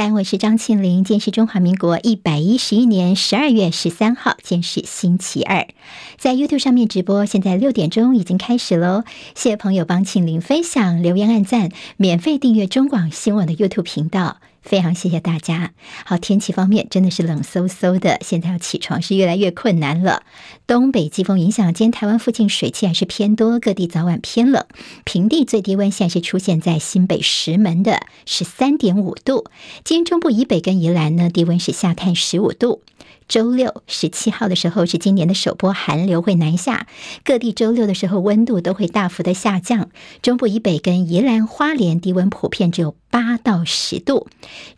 [0.00, 1.04] 三，我是张庆玲。
[1.04, 5.68] 今天是中华民国一百一十一年十二月十三号，今天是星期二，
[6.16, 9.04] 在 YouTube 上面直播，现在六点钟已经开始喽。
[9.34, 11.68] 谢谢朋友帮庆玲分享、留言、按赞，
[11.98, 14.38] 免费订阅中广新闻的 YouTube 频道。
[14.62, 15.72] 非常谢谢大家。
[16.04, 20.22] 好，天气方面真的是冷飕飕的，现在要起床是越来越困难了。
[20.66, 24.64] 东北季风影响，今天台湾附近水汽还是偏多，各地早晚偏冷。
[25.04, 29.46] 平地最低温现在是出现在新北石门的十三点五度。
[29.82, 32.82] 今天中部以北跟宜兰呢，低温是下探十五度。
[33.30, 36.88] 周六十七号的时候是今年的首波寒流会南下，
[37.24, 39.88] 各地周六的时候温度都会大幅的下降。
[40.20, 44.26] 中部以北跟宜兰花莲低温普遍只有八到十度。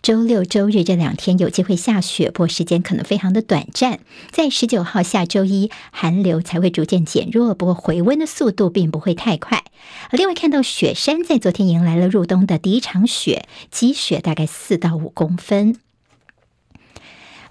[0.03, 4.01] 周六周日这两天有机会下雪，不过时间可能非常的短暂。
[4.31, 9.65] 在十九号下周一寒流才会逐渐减弱，不过回温的速度并不会太快。
[10.11, 15.82] 另外看到雪山在昨天迎来了入冬的第一场雪，积雪大概四到五公分。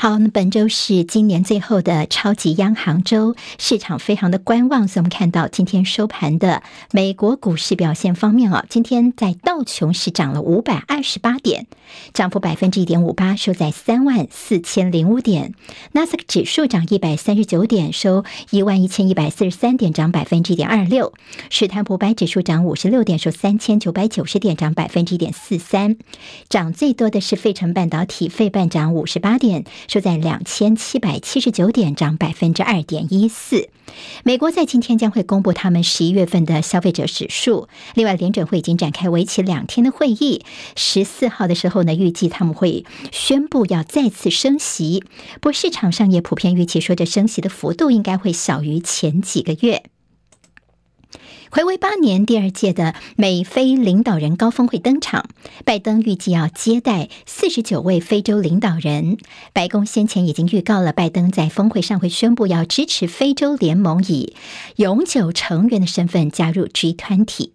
[0.02, 11.68] 好，那本周是今年最后的超级央行周，市场非常的观望，所以我们看到今天收盘的美国股市表现方面啊，今天在道琼是涨了五百二十八点，
[12.16, 15.52] 涨幅百分之一点五八，收在三万四千零五点；
[15.92, 21.14] 纳斯克指数涨一百三十九点，收一万一千一百四十三点，涨百分之一点二六；
[21.52, 25.94] 史坦普百指数涨五十六点，收三千九百九十点，涨百分之一点四三；
[26.50, 29.64] 涨最多的是费城半导体，费半涨五十八点。
[29.92, 33.68] 收在两千七百七十九点，涨百分之二点一四。
[34.24, 37.68] 美国在今天将会公布他们十一月份的消费者指数。
[37.94, 40.46] 另外，联准会已经展开为期两天的会议，
[40.78, 45.04] 十四号的时候呢，预计他们会宣布要再次升息。
[45.42, 49.84] 不过，市场上也普遍预期说，这升息的幅度应该会小于前几个月。
[51.54, 55.26] 回违八年，第二届的美非领导人高峰会登场，
[55.66, 59.18] 拜登预计要接待四十九位非洲领导人。
[59.52, 64.34] 白宫先前已经预告了，拜登在峰会上会宣布要支持非洲联盟以
[64.78, 67.52] 永久成员的身份加入 G 团体。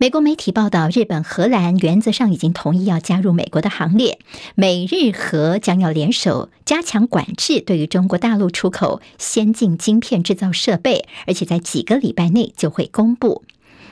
[0.00, 4.20] 美国媒体报道，日本、荷兰原则上已经同意要加入美国的行列。
[4.54, 13.42] 美日荷将要联手加强管制，对于中国大陆出口先进晶片制造设备，而且在几个礼拜内就会公布。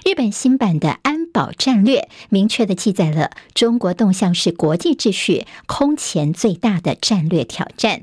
[0.07, 8.03] 日本新版的安保战略明确地记载了中国动向是国际秩序空前最大的战略挑战。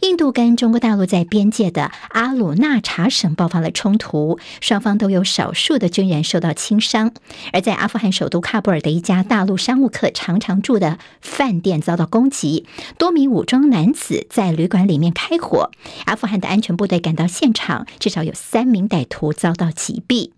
[0.00, 7.12] 印度跟中国大陆在边界的阿鲁纳查省爆发了冲突，双方都有少数的军人受到轻伤。
[7.52, 12.66] 而在阿富汗首都喀布尔的一家大陆商务客常常住的饭店遭到攻击，
[12.98, 15.70] 多名武装男子在旅馆里面开火，
[16.06, 20.32] 阿富汗的安全部队赶到现场，至少有三名歹徒遭到击毙。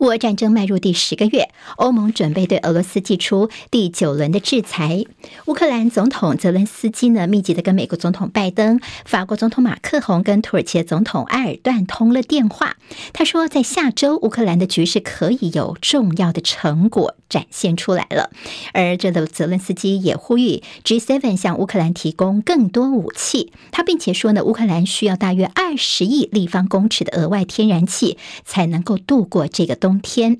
[0.00, 5.04] 乌俄战争迈入第十个月，欧盟准备对俄罗斯祭出第九轮的制裁。
[5.46, 12.76] 乌克兰总统泽伦斯基呢，密集的跟美国总统拜登、法国总统马克宏跟土耳其总统埃尔段通了电话。
[13.12, 18.30] 他说，在下周乌克兰的局势可以有重要的成果展现出来了。
[18.72, 23.52] 而这个泽伦斯基也呼吁 G7 向乌克兰提供更多武器。
[23.70, 30.38] 他并且说呢，乌克兰需要大约二十亿立方公尺的额外天然气，才能够度过这一个冬天，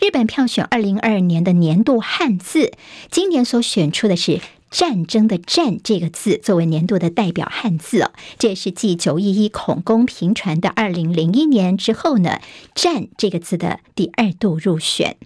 [0.00, 2.72] 日本票选二零二二年的年度汉字，
[3.10, 4.40] 今年所选出的是
[4.70, 8.12] “战争”的“战”这个字作为年度的代表汉字哦。
[8.38, 12.40] 这也是继九一一恐攻平传的二零零一年之后呢
[12.74, 15.16] ，“战”这个字的第二度入选。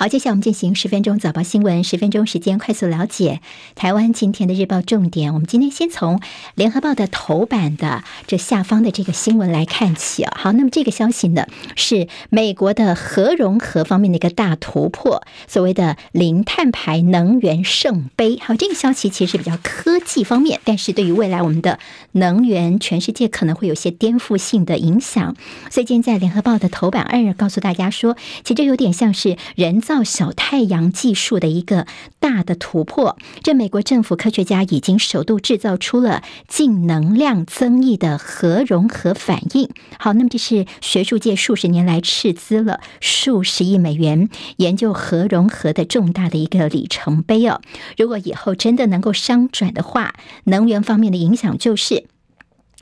[0.00, 3.40] 好，接下来我们进行十分钟早报新闻，十分钟时间快速了解
[3.74, 5.34] 台湾今天的日报重点。
[5.34, 6.20] 我们今天先从
[6.54, 10.36] 联合报的头版的这下方的这个新闻来看起啊。
[10.38, 18.38] 好，那么这个消息呢是美国的核融合方面的一个大突破，所谓的零碳排能源圣杯。
[18.40, 21.80] 好，这个消息其实比较科技方面，但是对于未来我们的
[22.12, 25.34] 能源，全世界可能会有些颠覆性的影响。
[25.72, 29.82] 所以今天在联合报的头版二告诉大家说，其实有点像是人。
[29.88, 31.86] 造小太阳技术的一个
[32.20, 39.70] 大的突破，这美国政府科学家已经首度制造出了净能量增益的核融合反应。
[39.98, 47.62] 好，那么这是学术界数十年来斥资了数十亿美元研究核融合的重大的一个里程碑哦。
[47.96, 50.12] 如果以后真的能够商转的话，
[50.44, 52.04] 能源方面的影响就是。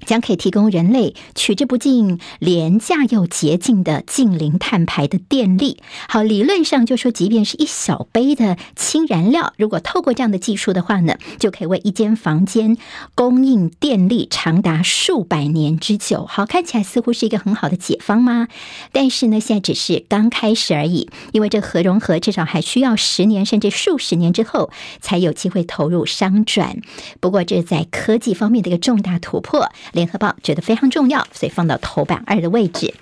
[0.05, 5.79] 将可以提供人类取之不尽、廉价又洁净的近零碳排的电力。
[6.09, 12.77] 好，理论上就说，即便是一小杯的氢燃料，如果透过这样的技术的话呢，就可以为一间房间
[13.15, 16.27] 供应电力长达数百年之久。
[16.27, 18.49] 好，看起来似乎是一个很好的解方吗？
[18.93, 24.71] 但是呢，现在只是刚开始而已，因为这核融合至少还需要十年甚至数十年之后
[25.01, 26.81] 才有机会投入商转。
[27.21, 29.71] 不过，这在科技方面的一个重大突破。
[29.93, 32.95] 联合报觉得非常重要，所以放到头版二的位置。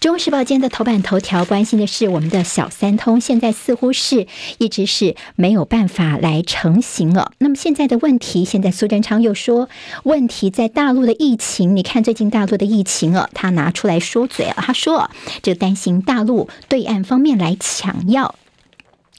[0.00, 4.26] 中时报今天的头版头条关心的是我们的小三通，现在似乎是
[4.58, 7.32] 一直是没有办法来成型了。
[7.38, 9.68] 那么现在的问题，现在苏贞昌又说
[10.04, 11.76] 问题在大陆的疫情。
[11.76, 15.10] 你看最近大陆的疫情啊，他拿出来说嘴了，他说
[15.42, 18.34] 这担心大陆对岸方面来抢药。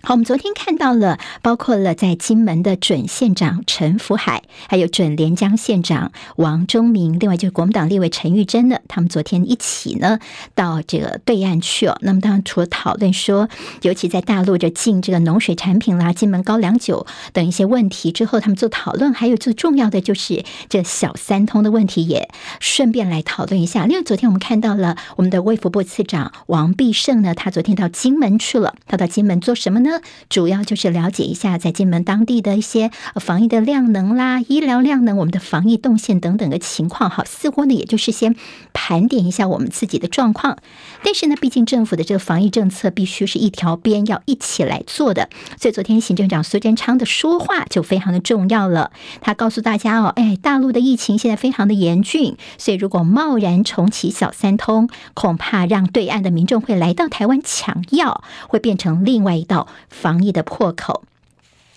[0.03, 10.17] 好，我们昨天看到了，包括了在金门的准县长陈福海，还有准连江县长王忠明，另外就是国民党立委陈玉珍呢，他们昨天一起呢
[10.55, 11.95] 到这个对岸去哦。
[12.01, 13.47] 那么当然除了讨论说，
[13.83, 22.27] 尤其在大陆这进这个农水产品啦、金门高粱酒等一些问题之后，他们做讨论，还有最重要的就是这小三通的问题，也
[22.59, 23.85] 顺便来讨论一下。
[23.85, 29.90] 另外昨天我们看到了我们的卫福部次长王必胜呢，他昨天到金门去了，他到金门做什么呢？
[30.29, 37.09] 主要就是了解一下在金门当地的一些防疫的量能啦、医疗量能、我们的防疫动线等等的情况。
[37.09, 38.35] 好，似乎呢，也就是先
[38.73, 40.57] 盘点一下我们自己的状况。
[41.03, 45.29] 但是呢，毕竟政府的这个防疫政策必须是一条边要一起来做的，
[45.59, 48.91] 所以昨天行政长苏贞昌的说话就非常的重要了。
[49.19, 61.03] 他告诉大家哦，哎，大陆的疫情现在非常的严峻，所以如果贸然重启小三通，恐怕让对岸的民众会来到台湾抢药，会变成另外一道防疫的破口。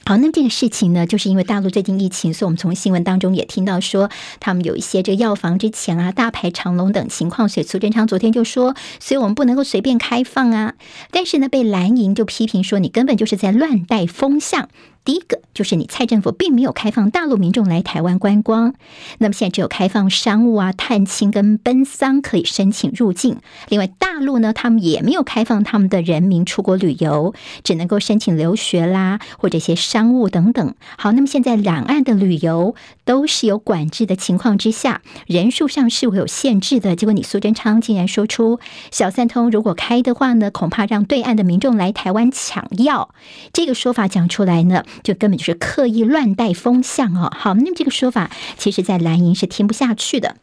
[0.06, 10.74] 好，那这个事情呢，就是因为大陆最近疫情，所以我们从新闻当中也听到说，他们有一些这个药房之前啊大排长龙等情况，所以苏贞昌昨天就说，所以我们不能够随便开放啊。
[11.10, 14.68] 但是呢，被蓝营就批评说，你根本就是在乱带风向。
[15.04, 18.74] 第一个就是你蔡政府并没有开放大陆民众来台湾观光，
[19.18, 23.36] 那么现在只有开放商务啊、探亲跟奔丧可以申请入境。
[23.68, 30.74] 另外，大陆呢，他们也没有开放他们的人民出国旅游，只能够申请留学啦，或者一些商务等等。
[30.96, 32.74] 好，那么现在两岸的旅游
[33.04, 36.96] 都是有管制的情况之下，人数上是会有限制的。
[36.96, 38.60] 结果你苏贞昌竟然说出
[38.90, 43.10] 小三通如果开的话呢，恐怕让对岸的民众来台湾抢药，
[43.52, 44.84] 这个说法讲出来呢。
[45.02, 47.30] 就根本就是刻意乱带风向哦。
[47.36, 50.36] 好，那么这个说法，其实在蓝营是听不下去的。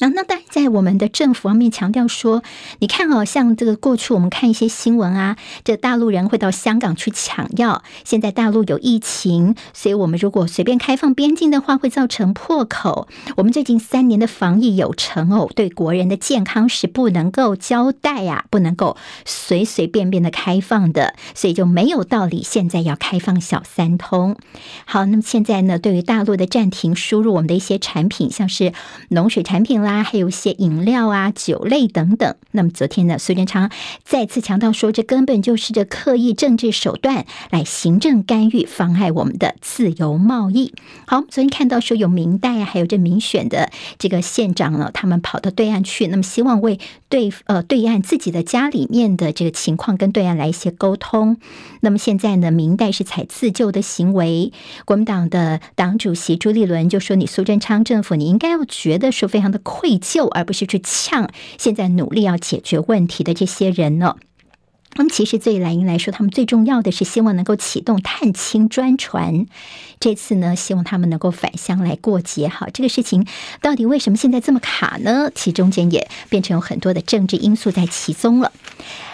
[0.00, 2.42] 那那当然，在我们的政府方面强调说，
[2.78, 7.82] 你看哦，像这个过去我们看一些新闻啊，这大陆人会到香港去抢药。
[8.02, 13.08] 现在大陆有疫情，所以我们如果随便开放边境的话，会造成破口。
[13.36, 18.96] 我们最近三年的防疫有成哦，对国人的健康是不能够交代呀，不能够
[19.26, 24.36] 随随便便的开放的，所以就没有道理现在要开放小三通。
[24.86, 28.72] 好，那么现在呢，对于大陆的暂停输入我们的一些产品，像是
[29.10, 29.89] 农水产品啦。
[29.90, 32.36] 啊，还有一些饮料啊、酒类等等。
[32.52, 33.70] 那么昨天呢，苏贞昌
[34.04, 40.72] 再次强调说，这根本就是这刻意政治手段来行政干预、妨碍我们的自由贸易。
[41.06, 46.78] 好，昨天看到说有民代啊，还有这民选的这个县长呢，他们跑到对岸去，那么希望为
[47.08, 51.38] 对呃对岸自己的家里面的这个情况跟对岸来一些沟通。
[51.80, 54.52] 那么现在呢，民代是采自救的行为，
[54.84, 64.16] 国民党的党主席朱立伦就说：“你苏贞昌政府，你应该要觉得说非常的。”愧疚，而不是去呛现在努力要解决问题的这些人呢？
[64.96, 69.46] 那么，其实对蓝营来说，他们最重要的是希望能够启动探亲专船。
[69.98, 72.48] 这次呢，希望他们能够返乡来过节。
[72.48, 73.26] 好，这个事情
[73.62, 75.30] 到底为什么现在这么卡呢？
[75.34, 78.52] 其中间也变成有很多的政治因素在其中了。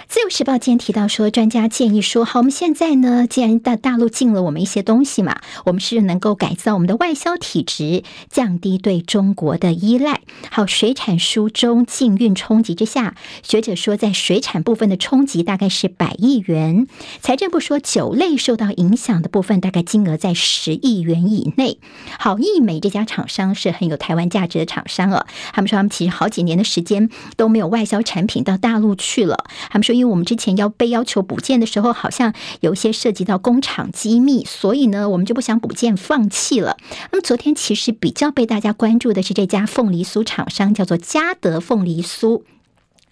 [0.09, 10.21] 自由时报今天提到说，专家建议说，好，我们现在呢，既然大大陆进了我们一些东西嘛，我们是能够改造我们的外销体质，降低对中国的依赖。
[10.49, 16.87] 好，水产输中禁运冲击之下，学者说，在水产部分的冲击大概是百亿元。
[17.21, 21.79] 财政部说，酒类受到影响的部分大概金额在十亿元以内。
[22.19, 29.96] 好，义美这家厂商是很有台湾价值的厂商哦，他们说他们其实好几年的时间都没有外销产品到大陆去了，他们说。
[29.97, 36.77] 因为我们之前要被要求补件的时候，好像有一些涉及到工厂机密，所以呢，我们就不想补件，放弃了。
[37.11, 42.43] 那么昨天其实比较被大家关注的是这家凤梨酥厂商，叫做嘉德凤梨酥。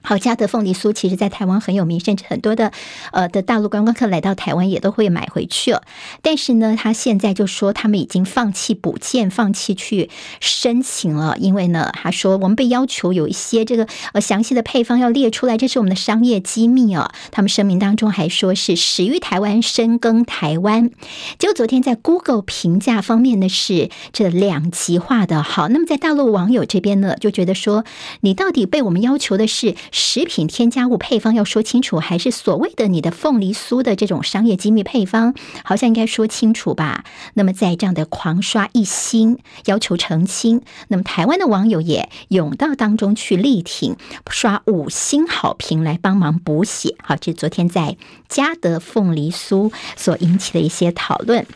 [0.07, 2.73] 好，嘉德凤梨酥其实在台湾很有名，甚至很多的
[3.11, 5.83] 呃的大陆观光客来到台湾也都会买回去了。
[6.21, 17.11] 但是呢，他现在就说他们已经放弃补件，放弃去申请了，因为呢，他说我们被要求有一些这个呃详细的配方要列出来，这是我们的商业机密哦。
[17.31, 20.91] 他们声明当中还说是始于台湾，深耕台湾。
[21.39, 25.43] 结果昨天在 Google 评价方面呢是这两极化的。
[25.43, 27.85] 好，那么在大陆网友这边呢就觉得说，
[28.21, 29.75] 你到底被我们要求的是？
[29.95, 37.05] 食品添加物配方要说清楚，还是所谓的你的凤梨酥的这种商业机密配方，好像应该说清楚吧？
[37.35, 43.97] 那么在这样的狂刷一星，要求澄清，那么台湾的网友也涌到当中去力挺，
[44.29, 46.97] 刷五星好评来帮忙补血。
[47.01, 47.97] 好，这是昨天在
[48.29, 51.47] 嘉德凤梨酥所引起的一些讨论。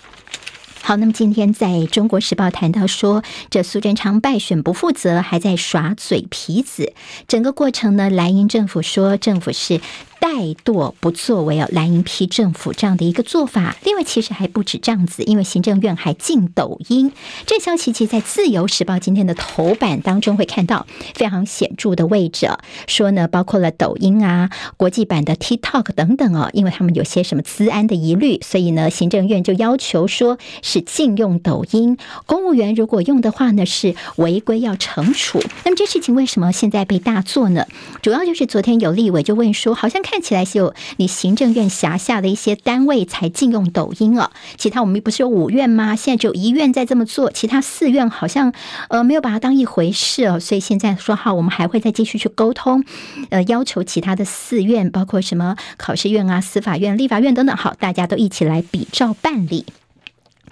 [0.89, 6.95] 好，那么今天在中国时报谈到说，这苏贞昌败选不负责，还在耍嘴皮子。
[7.27, 9.83] 整个过程呢，蓝营政府说，政府是。
[10.21, 13.77] 怠惰不作为哦，蓝营批政府这样的一个做法。
[13.85, 17.13] 另外，其实还不止这样子，因为行政院还禁抖音。
[17.47, 22.51] 这消息其实，在自由时报今天的头版当中会看到非常显著的位置，
[22.89, 31.97] 说呢，包括了抖音啊、国际版的 TikTok 等等哦，因为他们有些什么资安的疑虑，所以呢，行政院就要求说是禁用抖音。
[32.27, 35.41] 公务员如果用的话呢，是违规要惩处。
[35.65, 37.67] 那么这事情为什么现在被大做呢？
[38.03, 40.03] 主要就是昨天有立委就问说，好像。
[40.11, 45.95] 看起来是有你行政院辖下的一些单位才禁用抖音啊，其他我们不是有五院吗？
[45.95, 48.55] 现在只有一院在这么做，其他四院好像
[48.89, 52.83] 呃没有把它当一回事哦，所以现在说好，我们还会再继续去沟通，
[53.29, 59.67] 呃，要求其他的四院，包括什么考试院啊、司法院、立法院等等，好，大家都一起来比照办理。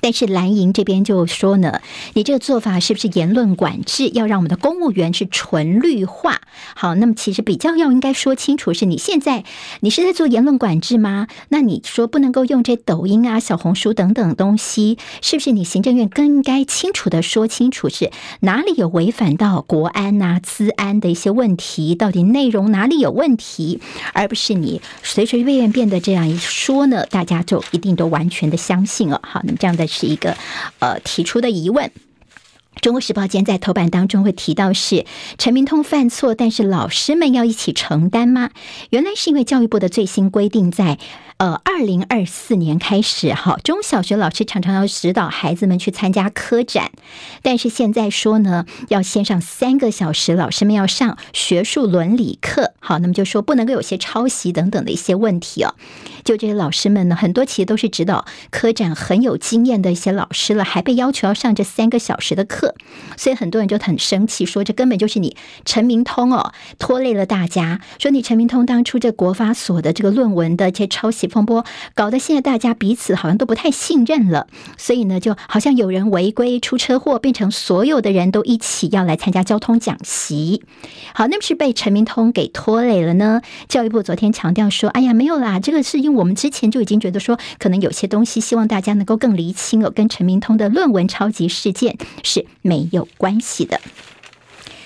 [0.01, 1.81] 但是蓝营这边就说呢，
[2.15, 4.09] 你这个做法是不是言论管制？
[4.13, 6.41] 要让我们的公务员是纯绿化？
[6.75, 9.45] 好，那么其实比较要应该说清楚，是你现在
[9.81, 11.27] 你是在做言论管制吗？
[11.49, 18.11] 那你说不能够用这抖音啊、小红书等等东西，是不是你行政院更应该清楚的说清楚，是
[18.41, 21.95] 哪里有违反到国安啊、资安的一些问题？
[21.95, 23.81] 到底内容哪里有问题？
[24.13, 29.21] 而不是你随随便便的这样一说呢，大家就一定都完全的相信了。
[29.25, 29.86] 好，那么这样的。
[29.87, 30.37] 是一个
[30.79, 31.91] 呃提出的疑问。
[32.81, 35.05] 中国时报今天在头版当中会提到是
[35.39, 38.51] 陈明通犯错，但是老师们要一起承担吗？
[38.91, 40.99] 原来是因为教育部的最新规定在。
[41.39, 46.93] 呃，二零二四年开始，哈，中小学老师常常要指导孩子们去参加科展，
[47.43, 55.75] 但是现在说呢，要先上三个小时，老师们要上学术伦理课，好，那么就说不能够有些抄袭等等的一些问题哦。
[56.25, 62.66] 就这些老师们呢，很多其实都是指导科展很有经验的一些老师了，还被要求要上这三个小时的课，
[63.17, 71.27] 所以很多人就很生气，说这根本就是你陈明通哦，拖累了大家，说你陈明通当初这国发所的这个论文的这抄袭。
[71.27, 74.47] 风波搞得现在大家彼此好像都不太信任了，
[74.79, 80.63] 所以呢，就好像有人违规出车祸，变成所有的人都一起要来参加交通讲习。
[81.13, 83.43] 好，那不是被陈明通给拖累了呢？
[83.69, 93.81] 教育部昨天强调说：“哎呀，没有啦，这个是因为我们之前就已经觉得说，可能有些东西希望大家能够更厘清哦，跟陈明通的论文抄袭事件是没有关系的。”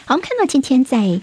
[0.06, 1.20] 好，看到今天在。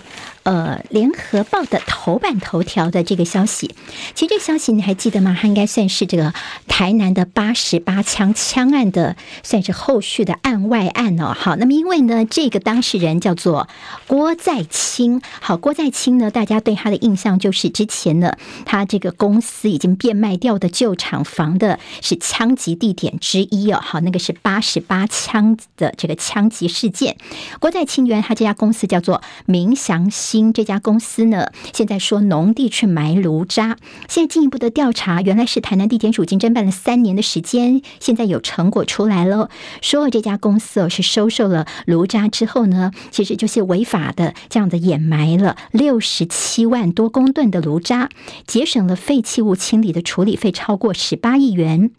[0.47, 3.75] 呃，联合报的头版头条的这个消息，
[4.15, 5.35] 其实这个消息你还记得吗？
[5.37, 6.33] 它应该算是这个
[6.69, 11.35] 台南的八十八枪枪案的，算是后续的案外案哦。
[11.37, 13.67] 好，那么因为呢，这个当事人叫做
[14.07, 15.21] 郭在清。
[15.41, 23.81] 好，郭在清呢，大家对他的印象就是之前呢，他这个公司已经变卖掉的旧厂房的是枪击地点之一哦。
[23.83, 27.17] 好，那个是八十八枪的这个枪击事件。
[27.59, 30.53] 郭在清原来他这家公司叫做明祥因。
[30.53, 33.77] 这家公司呢，现在说农地去埋炉渣，
[34.07, 39.49] 现在进一步的调查，原来是台南地检署经侦办了三年的时间，现在有成果出来了，
[39.81, 48.09] 说这家公司哦是收受了炉渣之后呢，其实就是违法的这样的掩埋了六十七万多公吨的炉渣，
[48.45, 51.91] 节省了废弃物清理的处理费超过十八亿元。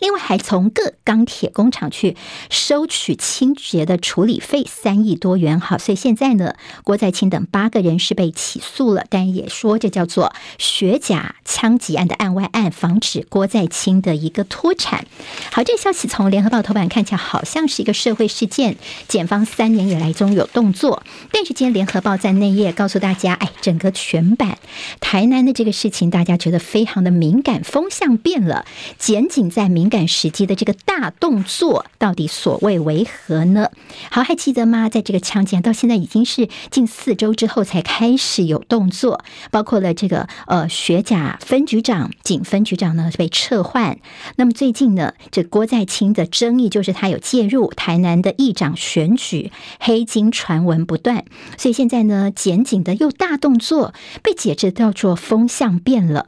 [0.00, 2.16] 另外，还从各钢铁工厂去
[2.48, 5.60] 收取清洁的处理费三亿多元。
[5.60, 6.54] 好，所以现在呢，
[6.84, 15.04] 郭在清等八个人是被起诉了，但也说这叫做学甲枪击案的案外案，防止郭在清的一个脱产。
[15.52, 21.02] 好，这消息从联合报头版看起来好像是一个社会事件，检方三年以来终有动作。
[21.30, 24.56] 但是今天联合报在内页告诉大家，哎，整个全版
[24.98, 28.64] 台南的这个事情，大家觉得非常的敏感，风向变了，
[28.98, 29.89] 检警在民。
[29.90, 33.70] 赶时机的这个大动作，到底所谓为何呢？
[34.10, 34.88] 好，还记得吗？
[34.88, 43.98] 在这个枪击案到现在已经是近四周之后才开始有动作，包括了这个呃学甲分局长、警分局长呢被撤换。
[44.36, 51.24] 那么最近呢，这郭在清的争议就是他有介入台南的议长选举，黑金传闻不断，
[51.58, 53.92] 所以现在呢，检警的又大动作
[54.22, 56.26] 被解释叫做风向变了。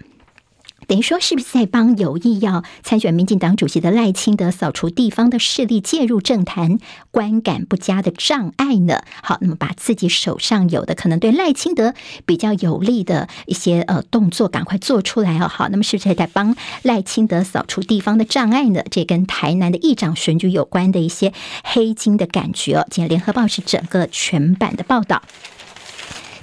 [0.92, 6.76] 等于说，是不是在帮有意要参选民进党主席的赖清德扫除地方的势力介入政坛
[7.10, 9.02] 观感不佳的障碍呢？
[9.22, 11.94] 好，那么把自己手上有的可能对赖清德
[12.26, 15.48] 比较有利的一些呃动作赶快做出来哦。
[15.48, 18.82] 好，那么是不是在帮赖清德扫除地方的障碍呢？
[18.90, 21.32] 这跟台南的议长选举有关的一些
[21.64, 22.86] 黑金的感觉哦。
[22.90, 25.22] 今天联合报是整个全版的报道。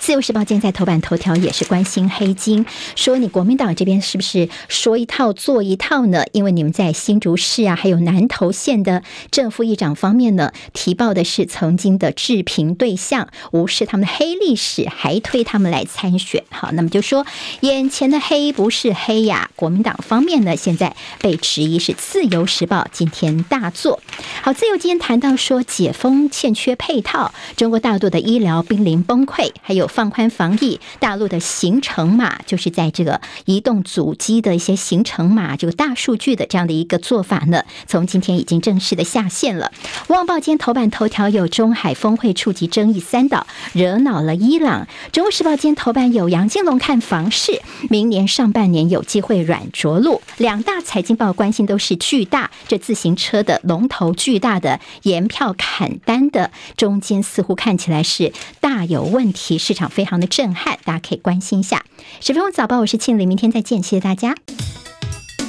[0.10, 6.24] 自由时报今天在头版头条也是关心黑金，说你国民党这边是不是说一套做一套呢？
[6.32, 16.44] 因为你们在新竹市啊，还有南投县的正副议长方面呢，提报的是曾经的治平对象，无视他们的黑历史，还推他们来参选。
[16.50, 17.28] 好，那么就说
[17.60, 19.52] 眼前的黑不是黑呀。
[19.56, 24.02] 国民党方面呢，现在被质疑是自由时报今天大作。
[24.42, 29.88] 好，自由今天谈到说解封欠缺配套，中国大陆的医疗濒临崩溃，还有。
[30.00, 39.74] 放宽防疫，大陆的行程码就是在这个移动足迹的一些行程码，这个大数据的这样的一个做法呢，从今天已经正式的下线了。
[40.14, 44.86] 《旺报》今天头版头条有中海峰会触及争议三岛，惹恼了伊朗。
[45.12, 50.22] 《中国时报》今天头版有杨金龙看房市，明年上半年有机会软着陆。
[50.38, 61.86] 两大财经报关心都是巨大，这自行车的龙头巨大的延票砍单的中间似乎看起来是大有问题，市场非常的震撼，大家可以关心一下。
[62.20, 64.36] 十分钟早报，我是庆玲，明天再见，谢谢大家。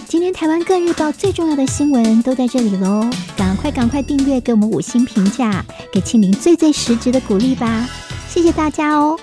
[0.07, 7.89] 今天台湾各日报最重要的新闻都在这里喽，赶快赶快订阅，给我们五星评价，给庆玲最最实质的鼓励吧，
[8.29, 9.19] 谢谢大家哦。